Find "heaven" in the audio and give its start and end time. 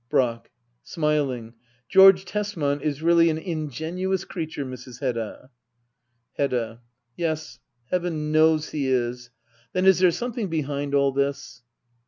7.91-8.31